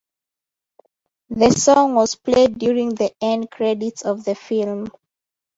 The 1.29 1.51
song 1.51 1.93
was 1.93 2.15
played 2.15 2.57
during 2.57 2.95
the 2.95 3.13
end 3.21 3.51
credits 3.51 4.03
of 4.03 4.23
the 4.23 4.33
film. 4.33 4.87